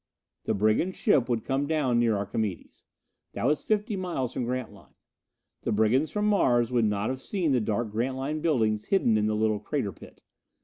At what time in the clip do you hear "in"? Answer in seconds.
9.15-9.27